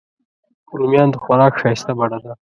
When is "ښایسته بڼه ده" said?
1.61-2.33